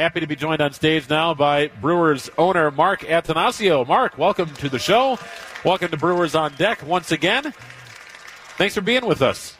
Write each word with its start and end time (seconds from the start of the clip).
Happy 0.00 0.20
to 0.20 0.26
be 0.26 0.34
joined 0.34 0.62
on 0.62 0.72
stage 0.72 1.10
now 1.10 1.34
by 1.34 1.66
Brewers 1.66 2.30
owner 2.38 2.70
Mark 2.70 3.00
Attanasio. 3.00 3.86
Mark, 3.86 4.16
welcome 4.16 4.48
to 4.54 4.70
the 4.70 4.78
show. 4.78 5.18
Welcome 5.62 5.90
to 5.90 5.98
Brewers 5.98 6.34
on 6.34 6.54
Deck 6.54 6.82
once 6.86 7.12
again. 7.12 7.52
Thanks 8.56 8.74
for 8.74 8.80
being 8.80 9.04
with 9.04 9.20
us. 9.20 9.58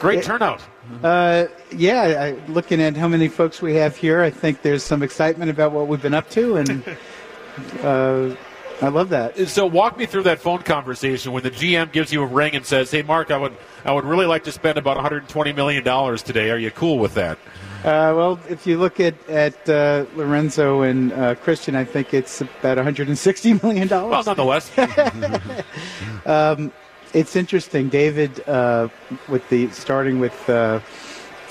Great 0.00 0.24
turnout. 0.24 0.62
Uh, 1.02 1.48
yeah, 1.70 2.00
I, 2.00 2.50
looking 2.50 2.80
at 2.80 2.96
how 2.96 3.06
many 3.06 3.28
folks 3.28 3.60
we 3.60 3.74
have 3.74 3.94
here, 3.94 4.22
I 4.22 4.30
think 4.30 4.62
there's 4.62 4.82
some 4.82 5.02
excitement 5.02 5.50
about 5.50 5.72
what 5.72 5.88
we've 5.88 6.00
been 6.00 6.14
up 6.14 6.30
to, 6.30 6.56
and 6.56 6.82
uh, 7.82 8.34
I 8.80 8.88
love 8.88 9.10
that. 9.10 9.36
So 9.46 9.66
walk 9.66 9.98
me 9.98 10.06
through 10.06 10.22
that 10.22 10.38
phone 10.38 10.62
conversation 10.62 11.32
when 11.32 11.42
the 11.42 11.50
GM 11.50 11.92
gives 11.92 12.10
you 12.14 12.22
a 12.22 12.26
ring 12.26 12.56
and 12.56 12.64
says, 12.64 12.90
"Hey, 12.90 13.02
Mark, 13.02 13.30
I 13.30 13.36
would 13.36 13.54
I 13.84 13.92
would 13.92 14.06
really 14.06 14.24
like 14.24 14.44
to 14.44 14.52
spend 14.52 14.78
about 14.78 14.96
120 14.96 15.52
million 15.52 15.84
dollars 15.84 16.22
today. 16.22 16.50
Are 16.50 16.58
you 16.58 16.70
cool 16.70 16.98
with 16.98 17.12
that?" 17.12 17.36
Uh, 17.84 18.12
well, 18.16 18.40
if 18.48 18.66
you 18.66 18.78
look 18.78 19.00
at 19.00 19.14
at 19.28 19.68
uh, 19.68 20.06
Lorenzo 20.14 20.82
and 20.82 21.12
uh, 21.12 21.34
Christian, 21.36 21.76
I 21.76 21.84
think 21.84 22.14
it's 22.14 22.40
about 22.40 22.76
160 22.76 23.54
million 23.62 23.88
dollars. 23.88 24.10
Well, 24.10 24.22
nonetheless. 24.24 24.70
um, 26.26 26.72
it's 27.12 27.36
interesting, 27.36 27.88
David, 27.88 28.46
uh, 28.48 28.88
with 29.28 29.48
the 29.48 29.70
starting 29.70 30.18
with 30.18 30.50
uh, 30.50 30.80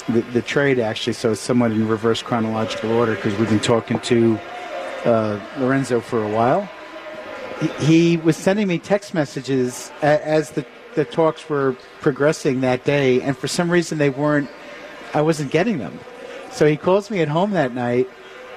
the, 0.07 0.21
the, 0.21 0.41
trade 0.41 0.79
actually, 0.79 1.13
so 1.13 1.33
somewhat 1.33 1.71
in 1.71 1.87
reverse 1.87 2.21
chronological 2.21 2.91
order 2.91 3.15
because 3.15 3.35
we've 3.39 3.49
been 3.49 3.59
talking 3.59 3.99
to 4.01 4.39
uh, 5.05 5.39
Lorenzo 5.57 6.01
for 6.01 6.23
a 6.23 6.29
while. 6.29 6.69
He, 7.59 7.67
he, 7.85 8.17
was 8.17 8.35
sending 8.35 8.67
me 8.67 8.77
text 8.77 9.13
messages 9.13 9.91
as 10.01 10.51
the, 10.51 10.65
the 10.93 11.05
talks 11.05 11.49
were 11.49 11.75
progressing 12.01 12.61
that 12.61 12.83
day, 12.83 13.21
and 13.21 13.35
for 13.37 13.47
some 13.47 13.71
reason 13.71 13.97
they 13.97 14.09
weren't, 14.09 14.49
I 15.13 15.21
wasn't 15.21 15.51
getting 15.51 15.77
them. 15.77 15.97
So 16.55 16.65
he 16.65 16.77
calls 16.77 17.11
me 17.11 17.21
at 17.21 17.27
home 17.27 17.51
that 17.51 17.73
night 17.73 18.09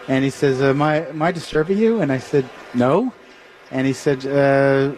and 0.07 0.25
he 0.25 0.31
says, 0.31 0.63
Am 0.63 0.81
I, 0.81 1.07
am 1.09 1.21
I 1.21 1.33
disturbing 1.33 1.79
you? 1.79 2.01
And 2.01 2.11
I 2.13 2.19
said, 2.19 2.49
No. 2.75 3.13
And 3.71 3.87
he 3.87 3.93
said, 3.93 4.27
uh, 4.27 4.95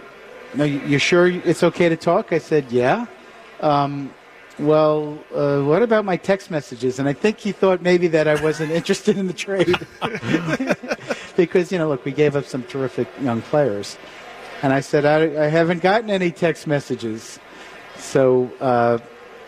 no, 0.54 0.64
you're 0.64 1.00
sure 1.00 1.28
it's 1.28 1.62
okay 1.62 1.88
to 1.88 1.96
talk? 1.96 2.32
I 2.32 2.38
said, 2.38 2.70
yeah. 2.70 3.06
Um, 3.60 4.12
well, 4.58 5.18
uh, 5.34 5.62
what 5.62 5.82
about 5.82 6.04
my 6.04 6.16
text 6.16 6.50
messages? 6.50 6.98
And 6.98 7.08
I 7.08 7.12
think 7.12 7.38
he 7.38 7.52
thought 7.52 7.82
maybe 7.82 8.08
that 8.08 8.28
I 8.28 8.42
wasn't 8.42 8.72
interested 8.80 9.16
in 9.16 9.26
the 9.26 9.32
trade 9.32 9.74
because 11.36 11.72
you 11.72 11.78
know, 11.78 11.88
look, 11.88 12.04
we 12.04 12.12
gave 12.12 12.36
up 12.36 12.44
some 12.44 12.62
terrific 12.64 13.08
young 13.20 13.42
players, 13.42 13.96
and 14.62 14.72
I 14.72 14.80
said 14.80 15.04
I, 15.06 15.44
I 15.44 15.48
haven't 15.48 15.82
gotten 15.82 16.10
any 16.10 16.30
text 16.30 16.66
messages. 16.66 17.38
So 17.96 18.50
uh, 18.60 18.98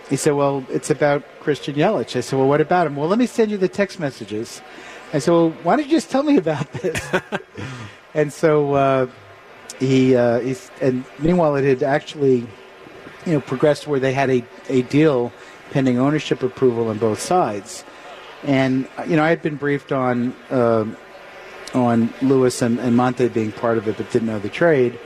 he 0.09 0.17
said, 0.17 0.33
well, 0.35 0.65
it's 0.69 0.91
about 0.91 1.23
Christian 1.41 1.75
Yelich. 1.75 2.17
I 2.17 2.21
said, 2.21 2.39
well, 2.39 2.49
what 2.49 2.61
about 2.61 2.87
him? 2.87 2.97
Well, 2.97 3.09
let 3.09 3.19
me 3.19 3.27
send 3.27 3.51
you 3.51 3.57
the 3.57 3.69
text 3.69 3.99
messages. 3.99 4.61
I 5.13 5.19
said, 5.19 5.33
well, 5.33 5.51
why 5.63 5.77
don't 5.77 5.87
you 5.87 5.91
just 5.91 6.11
tell 6.11 6.23
me 6.23 6.37
about 6.37 6.71
this? 6.73 7.01
and 8.15 8.33
so. 8.33 8.75
Uh, 8.75 9.07
he 9.83 10.15
uh, 10.15 10.41
he's, 10.41 10.71
and 10.81 11.05
meanwhile 11.19 11.57
it 11.57 11.65
had 11.65 11.83
actually 11.83 12.47
you 13.27 13.33
know 13.33 13.41
progressed 13.41 13.87
where 13.87 14.01
they 14.01 14.13
had 14.13 14.31
a, 14.31 14.45
a 14.69 14.83
deal 14.83 15.33
pending 15.71 15.99
ownership 15.99 16.43
approval 16.43 16.89
on 16.89 16.99
both 16.99 17.21
sides 17.21 17.85
and 18.45 18.89
you 19.07 19.17
know 19.17 19.25
I 19.25 19.31
had 19.31 19.43
been 19.43 19.57
briefed 19.57 19.93
on 19.93 20.35
uh, 20.51 20.87
on 21.75 22.13
Lewis 22.23 22.63
and, 22.63 22.79
and 22.79 22.97
Monte 22.97 23.29
being 23.29 23.53
part 23.53 23.79
of 23.79 23.89
it 23.89 23.97
but 23.97 24.11
didn't 24.11 24.29
know 24.29 24.39
the 24.39 24.49
trade 24.49 24.99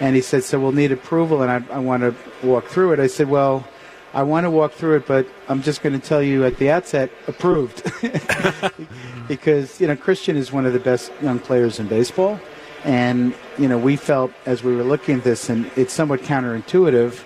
and 0.00 0.16
he 0.16 0.22
said 0.22 0.44
so 0.44 0.58
we'll 0.58 0.72
need 0.72 0.92
approval 0.92 1.42
and 1.42 1.50
I, 1.50 1.74
I 1.74 1.78
want 1.78 2.02
to 2.02 2.14
walk 2.46 2.66
through 2.66 2.92
it 2.92 3.00
I 3.00 3.06
said 3.06 3.28
well 3.28 3.66
I 4.12 4.22
want 4.24 4.44
to 4.44 4.50
walk 4.50 4.72
through 4.72 4.96
it, 4.96 5.06
but 5.06 5.26
I'm 5.48 5.62
just 5.62 5.82
going 5.82 5.98
to 5.98 6.04
tell 6.04 6.22
you 6.22 6.44
at 6.44 6.56
the 6.56 6.70
outset, 6.70 7.10
approved, 7.28 7.84
because 9.28 9.80
you 9.80 9.86
know 9.86 9.96
Christian 9.96 10.36
is 10.36 10.50
one 10.52 10.66
of 10.66 10.72
the 10.72 10.80
best 10.80 11.12
young 11.22 11.38
players 11.38 11.78
in 11.78 11.86
baseball, 11.86 12.40
and, 12.84 13.34
you 13.58 13.68
know, 13.68 13.78
we 13.78 13.96
felt 13.96 14.32
as 14.46 14.62
we 14.62 14.74
were 14.74 14.82
looking 14.82 15.18
at 15.18 15.24
this, 15.24 15.50
and 15.50 15.70
it's 15.76 15.92
somewhat 15.92 16.20
counterintuitive, 16.20 17.22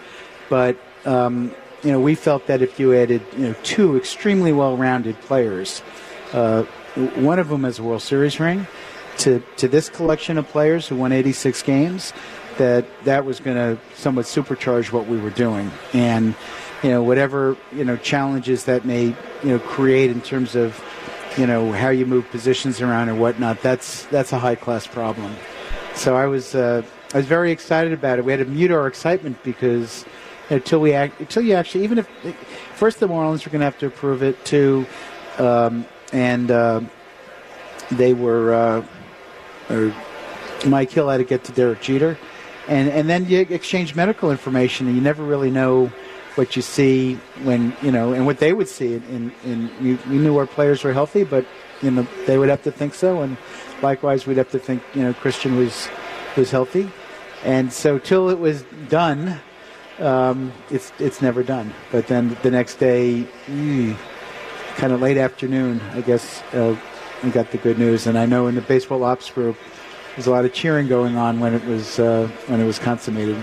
but, 0.49 0.77
um, 1.05 1.55
you 1.83 1.93
know, 1.93 2.01
we 2.01 2.15
felt 2.15 2.47
that 2.47 2.61
if 2.61 2.81
you 2.81 2.95
added, 2.95 3.23
you 3.37 3.49
know, 3.49 3.55
two 3.63 3.97
extremely 3.97 4.53
well 4.53 4.77
rounded 4.77 5.21
players, 5.21 5.83
uh, 6.33 6.63
one 7.17 7.39
of 7.39 7.49
them 7.49 7.65
has 7.65 7.79
a 7.79 7.83
World 7.83 8.03
Series 8.03 8.41
ring, 8.41 8.67
to, 9.19 9.41
to 9.59 9.69
this 9.69 9.89
collection 9.89 10.39
of 10.39 10.49
players 10.49 10.89
who 10.89 10.97
won 10.97 11.13
86 11.13 11.63
games, 11.63 12.13
that 12.59 12.87
that 13.05 13.25
was 13.25 13.41
going 13.41 13.57
to 13.57 13.79
somewhat 13.95 14.27
supercharge 14.27 14.93
what 14.93 15.07
we 15.07 15.19
were 15.19 15.31
doing. 15.31 15.71
And, 15.93 16.35
you 16.83 16.91
know, 16.91 17.03
whatever, 17.03 17.57
you 17.73 17.85
know, 17.85 17.97
challenges 17.97 18.65
that 18.65 18.85
may, 18.85 19.07
you 19.07 19.17
know, 19.45 19.59
create 19.59 20.11
in 20.11 20.21
terms 20.21 20.55
of 20.55 20.83
you 21.37 21.47
know 21.47 21.73
how 21.73 21.89
you 21.89 22.07
move 22.07 22.29
positions 22.31 22.81
around 22.81 23.09
and 23.09 23.21
whatnot. 23.21 23.61
That's 23.63 24.05
that's 24.07 24.33
a 24.33 24.39
high 24.39 24.55
class 24.55 24.87
problem. 24.87 25.35
So 25.95 26.17
I 26.17 26.27
was 26.27 26.55
uh, 26.55 26.83
I 27.13 27.17
was 27.17 27.27
very 27.27 27.51
excited 27.51 27.93
about 27.93 28.19
it. 28.19 28.25
We 28.25 28.33
had 28.33 28.39
to 28.39 28.47
mute 28.47 28.71
our 28.71 28.87
excitement 28.87 29.43
because 29.43 30.05
until 30.51 30.81
we 30.81 30.93
act, 30.93 31.21
until 31.21 31.43
you 31.43 31.55
actually 31.55 31.85
even 31.85 31.99
if 31.99 32.09
first 32.75 33.01
the 33.01 33.09
Marlins 33.09 33.45
were 33.45 33.51
going 33.51 33.61
to 33.61 33.67
have 33.67 33.79
to 33.79 33.87
approve 33.87 34.23
it 34.23 34.45
too, 34.45 34.87
um, 35.39 35.87
and 36.13 36.51
uh, 36.51 36.81
they 37.91 38.15
were 38.15 38.55
uh, 38.55 38.87
or 39.71 39.95
Mike 40.67 40.91
Hill 40.91 41.09
had 41.09 41.19
to 41.19 41.25
get 41.25 41.45
to 41.45 41.53
Derek 41.53 41.81
Jeter, 41.81 42.19
and 42.69 42.89
and 42.89 43.09
then 43.09 43.29
you 43.29 43.41
exchange 43.51 43.95
medical 43.95 44.31
information 44.31 44.87
and 44.87 44.97
you 44.97 45.03
never 45.03 45.23
really 45.23 45.51
know 45.51 45.91
what 46.37 46.57
you 46.57 46.63
see 46.63 47.15
when 47.43 47.77
you 47.83 47.93
know, 47.93 48.13
and 48.13 48.27
what 48.27 48.39
they 48.39 48.53
would 48.53 48.69
see. 48.69 48.95
And, 48.95 49.33
and 49.45 49.71
you, 49.81 49.99
you 50.09 50.19
knew 50.19 50.37
our 50.37 50.47
players 50.47 50.83
were 50.83 50.93
healthy, 50.93 51.25
but 51.25 51.47
you 51.83 51.91
know 51.91 52.07
they 52.27 52.39
would 52.39 52.49
have 52.49 52.63
to 52.63 52.73
think 52.73 52.95
so, 52.95 53.23
and 53.23 53.37
likewise 53.83 54.27
we'd 54.27 54.39
have 54.39 54.51
to 54.51 54.59
think 54.59 54.83
you 54.95 55.03
know 55.03 55.15
Christian 55.15 55.57
was 55.57 55.89
was 56.37 56.51
healthy, 56.51 56.91
and 57.45 57.73
so 57.73 57.99
till 57.99 58.31
it 58.31 58.39
was 58.39 58.65
done, 58.89 59.41
um, 59.99 60.53
it's 60.71 60.93
it's 60.99 61.23
never 61.23 61.43
done. 61.43 61.73
But 61.93 62.07
then 62.09 62.37
the 62.43 62.51
next 62.51 62.77
day, 62.77 63.27
mm, 63.47 63.97
kind 64.77 64.93
of 64.93 65.01
late 65.01 65.17
afternoon, 65.17 65.81
I 65.93 66.01
guess, 66.01 66.43
uh, 66.53 66.77
we 67.23 67.31
got 67.31 67.51
the 67.51 67.59
good 67.59 67.79
news. 67.79 68.07
And 68.07 68.19
I 68.19 68.27
know 68.27 68.47
in 68.49 68.55
the 68.55 68.63
baseball 68.63 69.05
ops 69.05 69.31
group, 69.31 69.57
there's 70.15 70.27
a 70.27 70.31
lot 70.31 70.45
of 70.45 70.53
cheering 70.53 70.89
going 70.89 71.17
on 71.17 71.41
when 71.41 71.55
it 71.55 71.65
was 71.65 71.99
uh, 71.99 72.29
when 72.47 72.61
it 72.61 72.65
was 72.65 72.79
consummated. 72.79 73.37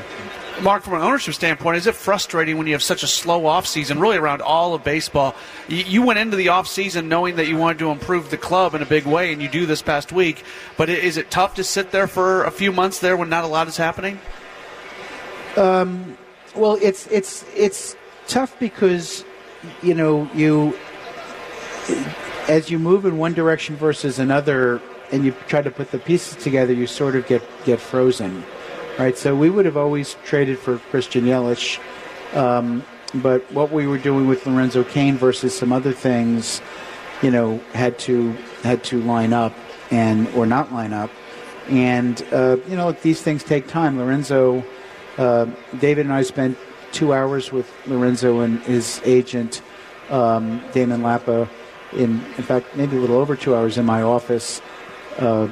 Mark, 0.61 0.83
from 0.83 0.93
an 0.93 1.01
ownership 1.01 1.33
standpoint, 1.33 1.77
is 1.77 1.87
it 1.87 1.95
frustrating 1.95 2.57
when 2.57 2.67
you 2.67 2.73
have 2.73 2.83
such 2.83 3.01
a 3.01 3.07
slow 3.07 3.41
offseason, 3.43 3.99
really 3.99 4.17
around 4.17 4.41
all 4.41 4.75
of 4.75 4.83
baseball? 4.83 5.33
You 5.67 6.03
went 6.03 6.19
into 6.19 6.37
the 6.37 6.47
offseason 6.47 7.07
knowing 7.07 7.37
that 7.37 7.47
you 7.47 7.57
wanted 7.57 7.79
to 7.79 7.89
improve 7.89 8.29
the 8.29 8.37
club 8.37 8.75
in 8.75 8.81
a 8.81 8.85
big 8.85 9.05
way, 9.05 9.33
and 9.33 9.41
you 9.41 9.49
do 9.49 9.65
this 9.65 9.81
past 9.81 10.11
week. 10.11 10.43
But 10.77 10.89
is 10.89 11.17
it 11.17 11.31
tough 11.31 11.55
to 11.55 11.63
sit 11.63 11.91
there 11.91 12.05
for 12.05 12.43
a 12.43 12.51
few 12.51 12.71
months 12.71 12.99
there 12.99 13.17
when 13.17 13.29
not 13.29 13.43
a 13.43 13.47
lot 13.47 13.67
is 13.67 13.77
happening? 13.77 14.19
Um, 15.57 16.17
well, 16.55 16.77
it's 16.81 17.07
it's 17.07 17.43
it's 17.55 17.95
tough 18.27 18.57
because 18.59 19.25
you 19.81 19.95
know 19.95 20.29
you 20.33 20.77
as 22.47 22.69
you 22.69 22.77
move 22.79 23.05
in 23.05 23.17
one 23.17 23.33
direction 23.33 23.75
versus 23.75 24.19
another, 24.19 24.81
and 25.11 25.25
you 25.25 25.31
try 25.47 25.61
to 25.61 25.71
put 25.71 25.91
the 25.91 25.99
pieces 25.99 26.41
together, 26.43 26.73
you 26.73 26.87
sort 26.87 27.15
of 27.15 27.27
get 27.27 27.41
get 27.65 27.79
frozen 27.79 28.43
right? 28.97 29.17
So 29.17 29.35
we 29.35 29.49
would 29.49 29.65
have 29.65 29.77
always 29.77 30.15
traded 30.23 30.59
for 30.59 30.77
Christian 30.77 31.25
Yelich, 31.25 31.79
um, 32.35 32.83
but 33.15 33.49
what 33.51 33.71
we 33.71 33.87
were 33.87 33.97
doing 33.97 34.27
with 34.27 34.45
Lorenzo 34.45 34.83
Cain 34.83 35.17
versus 35.17 35.57
some 35.57 35.73
other 35.73 35.91
things, 35.91 36.61
you 37.21 37.31
know, 37.31 37.57
had 37.73 37.97
to 37.99 38.33
had 38.63 38.83
to 38.85 39.01
line 39.01 39.33
up 39.33 39.53
and 39.89 40.27
or 40.29 40.45
not 40.45 40.71
line 40.71 40.93
up, 40.93 41.09
and 41.69 42.23
uh, 42.31 42.57
you 42.67 42.75
know 42.75 42.91
these 42.91 43.21
things 43.21 43.43
take 43.43 43.67
time. 43.67 43.97
Lorenzo, 43.97 44.63
uh, 45.17 45.47
David 45.79 46.05
and 46.05 46.13
I 46.13 46.21
spent 46.21 46.57
two 46.91 47.13
hours 47.13 47.51
with 47.51 47.71
Lorenzo 47.87 48.41
and 48.41 48.59
his 48.61 49.01
agent 49.03 49.61
um, 50.09 50.61
Damon 50.73 51.01
Lapa. 51.01 51.49
In 51.93 52.23
in 52.37 52.43
fact, 52.43 52.75
maybe 52.75 52.95
a 52.95 52.99
little 52.99 53.17
over 53.17 53.35
two 53.35 53.55
hours 53.55 53.77
in 53.77 53.85
my 53.85 54.01
office. 54.01 54.61
Uh, 55.17 55.47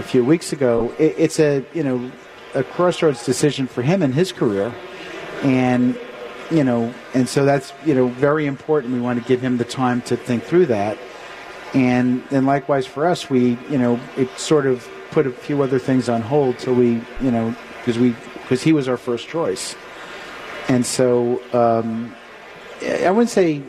a 0.00 0.02
few 0.02 0.24
weeks 0.24 0.52
ago. 0.52 0.92
It, 0.98 1.14
it's 1.16 1.38
a 1.38 1.64
you 1.72 1.84
know 1.84 2.10
a 2.54 2.64
crossroads 2.64 3.24
decision 3.24 3.68
for 3.68 3.82
him 3.82 4.02
in 4.02 4.12
his 4.12 4.32
career, 4.32 4.74
and 5.42 5.96
you 6.50 6.64
know, 6.64 6.92
and 7.14 7.28
so 7.28 7.44
that's 7.44 7.72
you 7.84 7.94
know 7.94 8.08
very 8.08 8.46
important. 8.46 8.92
We 8.92 9.00
want 9.00 9.22
to 9.22 9.28
give 9.28 9.40
him 9.40 9.58
the 9.58 9.64
time 9.64 10.02
to 10.02 10.16
think 10.16 10.42
through 10.42 10.66
that, 10.66 10.98
and 11.74 12.24
then 12.30 12.46
likewise 12.46 12.86
for 12.86 13.06
us, 13.06 13.30
we 13.30 13.58
you 13.70 13.78
know 13.78 14.00
it 14.16 14.28
sort 14.38 14.66
of 14.66 14.88
put 15.10 15.26
a 15.26 15.30
few 15.30 15.62
other 15.62 15.78
things 15.78 16.08
on 16.08 16.22
hold 16.22 16.58
till 16.58 16.74
we 16.74 17.02
you 17.20 17.30
know 17.30 17.54
because 17.78 17.98
we 17.98 18.16
because 18.42 18.62
he 18.62 18.72
was 18.72 18.88
our 18.88 18.96
first 18.96 19.28
choice, 19.28 19.76
and 20.68 20.84
so 20.84 21.40
um, 21.52 22.14
I 22.82 23.10
wouldn't 23.10 23.30
say 23.30 23.62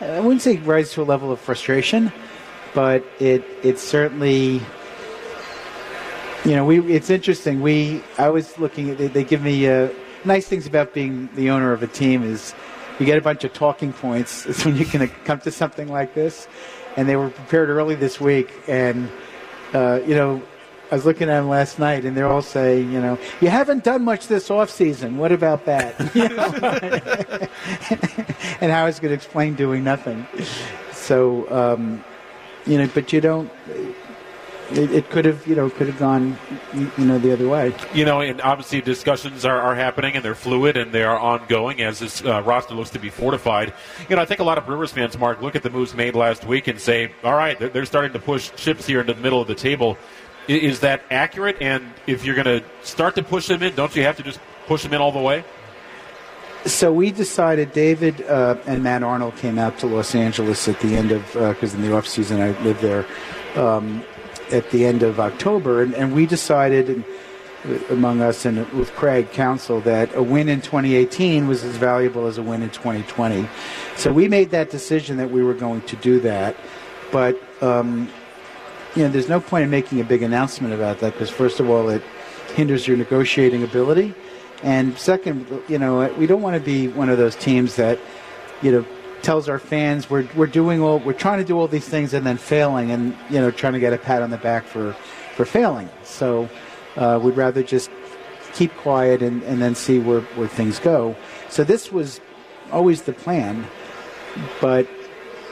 I 0.00 0.20
wouldn't 0.20 0.42
say 0.42 0.56
rise 0.58 0.92
to 0.92 1.02
a 1.02 1.04
level 1.04 1.32
of 1.32 1.40
frustration, 1.40 2.12
but 2.74 3.04
it 3.18 3.44
it 3.62 3.78
certainly 3.78 4.60
you 6.44 6.56
know, 6.56 6.64
we 6.64 6.80
it's 6.92 7.10
interesting. 7.10 7.60
We 7.60 8.02
I 8.18 8.30
was 8.30 8.58
looking 8.58 8.90
at 8.90 8.98
they, 8.98 9.08
they 9.08 9.24
give 9.24 9.42
me 9.42 9.68
uh, 9.68 9.90
nice 10.24 10.46
things 10.46 10.66
about 10.66 10.94
being 10.94 11.28
the 11.34 11.50
owner 11.50 11.72
of 11.72 11.82
a 11.82 11.86
team 11.86 12.22
is 12.22 12.54
you 12.98 13.06
get 13.06 13.18
a 13.18 13.20
bunch 13.20 13.44
of 13.44 13.52
talking 13.52 13.92
points. 13.92 14.46
It's 14.46 14.64
when 14.64 14.76
you 14.76 14.84
can 14.84 15.06
come 15.24 15.40
to 15.40 15.50
something 15.50 15.88
like 15.88 16.14
this. 16.14 16.48
and 16.96 17.08
they 17.08 17.16
were 17.16 17.30
prepared 17.30 17.68
early 17.68 17.94
this 17.94 18.20
week. 18.20 18.52
And 18.66 19.10
uh, 19.74 20.00
you 20.06 20.14
know, 20.14 20.42
I 20.90 20.94
was 20.94 21.04
looking 21.04 21.28
at 21.28 21.38
them 21.38 21.48
last 21.48 21.78
night, 21.78 22.04
and 22.04 22.16
they're 22.16 22.26
all 22.26 22.42
saying, 22.42 22.90
you 22.90 23.00
know, 23.00 23.18
you 23.40 23.48
haven't 23.48 23.84
done 23.84 24.04
much 24.04 24.26
this 24.26 24.50
off 24.50 24.70
season. 24.70 25.18
What 25.18 25.32
about 25.32 25.66
that? 25.66 26.00
and 28.60 28.72
how 28.72 28.82
I 28.82 28.86
was 28.86 28.98
going 28.98 29.10
to 29.10 29.14
explain 29.14 29.54
doing 29.54 29.84
nothing. 29.84 30.26
So, 30.92 31.48
um, 31.50 32.04
you 32.70 32.78
know, 32.78 32.88
but 32.94 33.12
you 33.12 33.20
don't. 33.20 33.50
It, 34.70 34.92
it, 34.92 35.10
could 35.10 35.24
have, 35.24 35.44
you 35.48 35.56
know, 35.56 35.68
could 35.68 35.88
have 35.88 35.98
gone, 35.98 36.38
you 36.72 37.04
know, 37.04 37.18
the 37.18 37.32
other 37.32 37.48
way. 37.48 37.74
You 37.92 38.04
know, 38.04 38.20
and 38.20 38.40
obviously 38.40 38.80
discussions 38.80 39.44
are, 39.44 39.60
are 39.60 39.74
happening 39.74 40.14
and 40.14 40.24
they're 40.24 40.36
fluid 40.36 40.76
and 40.76 40.92
they 40.92 41.02
are 41.02 41.18
ongoing 41.18 41.82
as 41.82 41.98
this 41.98 42.24
uh, 42.24 42.40
roster 42.42 42.74
looks 42.74 42.90
to 42.90 43.00
be 43.00 43.10
fortified. 43.10 43.74
You 44.08 44.14
know, 44.14 44.22
I 44.22 44.26
think 44.26 44.38
a 44.38 44.44
lot 44.44 44.58
of 44.58 44.66
Brewers 44.66 44.92
fans, 44.92 45.18
Mark, 45.18 45.42
look 45.42 45.56
at 45.56 45.64
the 45.64 45.70
moves 45.70 45.92
made 45.92 46.14
last 46.14 46.44
week 46.44 46.68
and 46.68 46.78
say, 46.78 47.10
all 47.24 47.34
right, 47.34 47.58
they're, 47.58 47.70
they're 47.70 47.84
starting 47.84 48.12
to 48.12 48.20
push 48.20 48.52
chips 48.54 48.86
here 48.86 49.00
into 49.00 49.14
the 49.14 49.20
middle 49.20 49.40
of 49.40 49.48
the 49.48 49.56
table. 49.56 49.98
Is 50.46 50.78
that 50.80 51.02
accurate? 51.10 51.56
And 51.60 51.92
if 52.06 52.24
you're 52.24 52.36
going 52.36 52.60
to 52.60 52.64
start 52.86 53.16
to 53.16 53.24
push 53.24 53.48
them 53.48 53.64
in, 53.64 53.74
don't 53.74 53.94
you 53.96 54.04
have 54.04 54.18
to 54.18 54.22
just 54.22 54.38
push 54.68 54.84
them 54.84 54.94
in 54.94 55.00
all 55.00 55.10
the 55.10 55.18
way? 55.18 55.42
So 56.66 56.92
we 56.92 57.10
decided. 57.10 57.72
David 57.72 58.22
uh, 58.22 58.56
and 58.66 58.82
Matt 58.82 59.02
Arnold 59.02 59.36
came 59.36 59.58
out 59.58 59.78
to 59.78 59.86
Los 59.86 60.14
Angeles 60.14 60.68
at 60.68 60.78
the 60.80 60.94
end 60.94 61.10
of 61.10 61.24
because 61.32 61.74
uh, 61.74 61.76
in 61.76 61.82
the 61.82 61.96
off 61.96 62.06
season 62.06 62.40
I 62.40 62.58
lived 62.62 62.80
there. 62.80 63.06
Um, 63.56 64.04
at 64.52 64.70
the 64.70 64.84
end 64.84 65.02
of 65.02 65.20
October, 65.20 65.82
and, 65.82 65.94
and 65.94 66.14
we 66.14 66.26
decided, 66.26 67.04
uh, 67.64 67.78
among 67.90 68.20
us 68.20 68.44
and 68.44 68.68
with 68.72 68.90
Craig 68.92 69.30
Counsell 69.32 69.80
that 69.82 70.14
a 70.14 70.22
win 70.22 70.48
in 70.48 70.60
2018 70.60 71.46
was 71.46 71.62
as 71.62 71.76
valuable 71.76 72.26
as 72.26 72.38
a 72.38 72.42
win 72.42 72.62
in 72.62 72.70
2020. 72.70 73.48
So 73.96 74.12
we 74.12 74.28
made 74.28 74.50
that 74.50 74.70
decision 74.70 75.18
that 75.18 75.30
we 75.30 75.42
were 75.42 75.54
going 75.54 75.82
to 75.82 75.96
do 75.96 76.20
that, 76.20 76.56
but 77.12 77.40
um, 77.62 78.08
you 78.96 79.04
know, 79.04 79.08
there's 79.08 79.28
no 79.28 79.40
point 79.40 79.64
in 79.64 79.70
making 79.70 80.00
a 80.00 80.04
big 80.04 80.22
announcement 80.22 80.74
about 80.74 80.98
that 81.00 81.12
because 81.12 81.30
first 81.30 81.60
of 81.60 81.70
all, 81.70 81.88
it 81.90 82.02
hinders 82.54 82.88
your 82.88 82.96
negotiating 82.96 83.62
ability, 83.62 84.14
and 84.62 84.96
second, 84.98 85.46
you 85.68 85.78
know, 85.78 86.12
we 86.14 86.26
don't 86.26 86.42
want 86.42 86.54
to 86.54 86.60
be 86.60 86.88
one 86.88 87.08
of 87.08 87.18
those 87.18 87.36
teams 87.36 87.76
that, 87.76 87.98
you 88.62 88.72
know 88.72 88.84
tells 89.22 89.48
our 89.48 89.58
fans 89.58 90.08
we're, 90.08 90.26
we're 90.34 90.46
doing 90.46 90.80
all 90.80 90.98
we're 91.00 91.12
trying 91.12 91.38
to 91.38 91.44
do 91.44 91.58
all 91.58 91.68
these 91.68 91.88
things 91.88 92.14
and 92.14 92.26
then 92.26 92.36
failing 92.36 92.90
and 92.90 93.16
you 93.28 93.38
know 93.38 93.50
trying 93.50 93.74
to 93.74 93.80
get 93.80 93.92
a 93.92 93.98
pat 93.98 94.22
on 94.22 94.30
the 94.30 94.38
back 94.38 94.64
for 94.64 94.92
for 95.34 95.44
failing. 95.44 95.88
So 96.04 96.48
uh, 96.96 97.18
we'd 97.22 97.36
rather 97.36 97.62
just 97.62 97.90
keep 98.54 98.74
quiet 98.76 99.22
and, 99.22 99.42
and 99.44 99.62
then 99.62 99.74
see 99.74 99.98
where, 99.98 100.20
where 100.20 100.48
things 100.48 100.78
go. 100.78 101.14
So 101.48 101.64
this 101.64 101.92
was 101.92 102.20
always 102.72 103.02
the 103.02 103.12
plan 103.12 103.66
but 104.60 104.88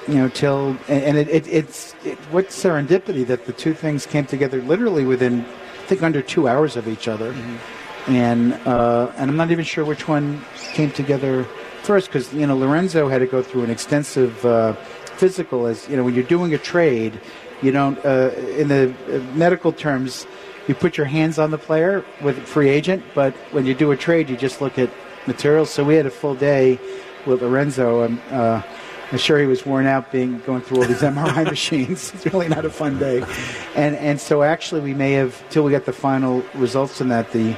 you 0.06 0.14
know 0.14 0.28
till 0.28 0.70
and, 0.88 1.04
and 1.04 1.19
it, 1.19 1.28
it, 1.28 1.49
it's 1.49 1.94
it, 2.04 2.16
what 2.31 2.49
serendipity 2.49 3.26
that 3.26 3.46
the 3.46 3.52
two 3.52 3.75
things 3.75 4.06
came 4.06 4.25
together 4.25 4.62
literally 4.62 5.04
within 5.04 5.44
I 5.44 5.87
think 5.88 6.02
under 6.02 6.20
two 6.20 6.49
hours 6.49 6.76
of 6.76 6.87
each 6.87 7.08
other. 7.08 7.32
Mm-hmm. 7.32 7.77
And 8.06 8.54
uh, 8.66 9.12
and 9.16 9.30
I'm 9.30 9.36
not 9.36 9.50
even 9.50 9.64
sure 9.64 9.84
which 9.84 10.08
one 10.08 10.42
came 10.72 10.90
together 10.90 11.44
first 11.82 12.08
because 12.08 12.32
you 12.32 12.46
know 12.46 12.56
Lorenzo 12.56 13.08
had 13.08 13.18
to 13.18 13.26
go 13.26 13.42
through 13.42 13.64
an 13.64 13.70
extensive 13.70 14.44
uh, 14.44 14.74
physical. 15.16 15.66
As 15.66 15.88
you 15.88 15.96
know, 15.96 16.04
when 16.04 16.14
you're 16.14 16.24
doing 16.24 16.54
a 16.54 16.58
trade, 16.58 17.20
you 17.62 17.72
don't 17.72 17.98
uh, 18.04 18.30
in 18.56 18.68
the 18.68 18.94
uh, 19.08 19.18
medical 19.36 19.72
terms, 19.72 20.26
you 20.66 20.74
put 20.74 20.96
your 20.96 21.06
hands 21.06 21.38
on 21.38 21.50
the 21.50 21.58
player 21.58 22.04
with 22.22 22.38
free 22.46 22.68
agent, 22.68 23.02
but 23.14 23.34
when 23.52 23.66
you 23.66 23.74
do 23.74 23.90
a 23.90 23.96
trade, 23.96 24.30
you 24.30 24.36
just 24.36 24.60
look 24.60 24.78
at 24.78 24.90
materials. 25.26 25.70
So 25.70 25.84
we 25.84 25.94
had 25.94 26.06
a 26.06 26.10
full 26.10 26.34
day 26.34 26.78
with 27.26 27.42
Lorenzo. 27.42 28.02
and 28.02 28.20
uh, 28.30 28.62
I'm 29.10 29.18
sure 29.18 29.38
he 29.38 29.46
was 29.46 29.64
worn 29.64 29.86
out 29.86 30.12
being 30.12 30.40
going 30.40 30.60
through 30.60 30.82
all 30.82 30.88
these 30.88 31.00
MRI 31.14 31.44
machines. 31.44 32.12
It's 32.12 32.26
really 32.26 32.48
not 32.48 32.64
a 32.64 32.70
fun 32.70 32.98
day, 32.98 33.22
and 33.74 33.96
and 33.96 34.20
so 34.20 34.42
actually 34.42 34.82
we 34.82 34.94
may 34.94 35.12
have 35.12 35.42
till 35.48 35.64
we 35.64 35.70
get 35.70 35.86
the 35.86 35.92
final 35.92 36.44
results 36.54 37.00
in 37.00 37.08
that 37.08 37.32
the 37.32 37.56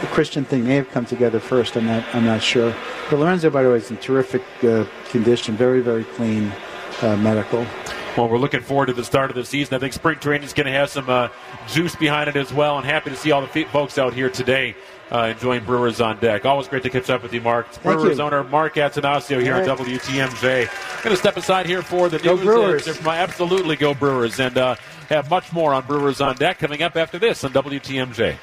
the 0.00 0.06
Christian 0.08 0.44
thing 0.44 0.64
may 0.64 0.76
have 0.76 0.90
come 0.90 1.04
together 1.04 1.40
first. 1.40 1.76
I'm 1.76 1.86
not. 1.86 2.04
I'm 2.14 2.24
not 2.24 2.42
sure. 2.42 2.74
But 3.10 3.18
Lorenzo, 3.18 3.50
by 3.50 3.62
the 3.62 3.70
way, 3.70 3.76
is 3.76 3.90
in 3.90 3.96
terrific 3.98 4.42
uh, 4.62 4.84
condition. 5.10 5.56
Very, 5.56 5.80
very 5.80 6.04
clean 6.04 6.52
uh, 7.02 7.16
medical. 7.16 7.66
Well, 8.16 8.28
we're 8.28 8.38
looking 8.38 8.60
forward 8.60 8.86
to 8.86 8.92
the 8.92 9.04
start 9.04 9.30
of 9.30 9.36
the 9.36 9.44
season. 9.44 9.74
I 9.74 9.78
think 9.78 9.92
spring 9.92 10.18
training 10.20 10.44
is 10.44 10.52
going 10.52 10.66
to 10.66 10.72
have 10.72 10.88
some 10.88 11.10
uh, 11.10 11.28
juice 11.66 11.96
behind 11.96 12.28
it 12.28 12.36
as 12.36 12.52
well, 12.52 12.76
and 12.78 12.86
happy 12.86 13.10
to 13.10 13.16
see 13.16 13.32
all 13.32 13.40
the 13.40 13.64
folks 13.64 13.98
out 13.98 14.14
here 14.14 14.30
today 14.30 14.76
uh, 15.10 15.32
enjoying 15.34 15.64
Brewers 15.64 16.00
on 16.00 16.18
deck. 16.20 16.44
Always 16.44 16.68
great 16.68 16.84
to 16.84 16.90
catch 16.90 17.10
up 17.10 17.22
with 17.22 17.34
you, 17.34 17.40
Mark. 17.40 17.66
It's 17.68 17.78
Brewers 17.78 18.18
you. 18.18 18.24
owner 18.24 18.44
Mark 18.44 18.74
Attanasio 18.74 19.42
here 19.42 19.54
right. 19.54 19.68
at 19.68 19.78
WTMJ. 19.78 21.02
Going 21.02 21.14
to 21.14 21.20
step 21.20 21.36
aside 21.36 21.66
here 21.66 21.82
for 21.82 22.08
the 22.08 22.20
go 22.20 22.36
news. 22.36 22.44
Brewers. 22.44 23.06
absolutely 23.06 23.76
go 23.76 23.94
Brewers, 23.94 24.38
and 24.38 24.56
uh, 24.56 24.76
have 25.08 25.28
much 25.28 25.52
more 25.52 25.74
on 25.74 25.84
Brewers 25.84 26.20
on 26.20 26.36
deck 26.36 26.58
coming 26.58 26.82
up 26.82 26.96
after 26.96 27.18
this 27.18 27.42
on 27.42 27.52
WTMJ. 27.52 28.36